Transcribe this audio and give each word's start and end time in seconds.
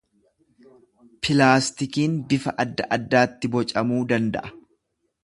Pilaastikiin 1.27 2.15
bifa 2.31 2.53
adda 2.65 2.87
addaatti 2.97 3.53
bocamuu 3.57 4.01
danda’a. 4.13 4.57